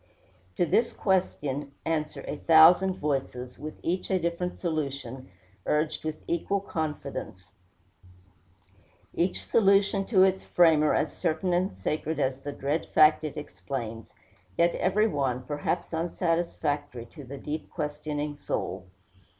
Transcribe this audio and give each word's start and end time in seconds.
To 0.57 0.65
this 0.65 0.93
question 0.93 1.73
answer 1.85 2.25
a 2.27 2.37
thousand 2.37 2.95
voices, 2.95 3.59
with 3.59 3.75
each 3.83 4.09
a 4.09 4.17
different 4.17 4.59
solution, 4.59 5.29
urged 5.67 6.03
with 6.03 6.23
equal 6.25 6.59
confidence 6.59 7.51
each 9.13 9.43
solution 9.45 10.03
to 10.05 10.23
its 10.23 10.43
framer 10.43 10.95
as 10.95 11.15
certain 11.15 11.53
and 11.53 11.77
sacred 11.77 12.19
as 12.19 12.39
the 12.39 12.51
dread 12.51 12.87
fact 12.95 13.23
it 13.23 13.37
explains 13.37 14.11
yet 14.57 14.73
every 14.73 15.07
one, 15.07 15.43
perhaps, 15.43 15.93
unsatisfactory 15.93 17.05
to 17.05 17.23
the 17.23 17.37
deep 17.37 17.69
questioning 17.69 18.33
soul. 18.33 18.87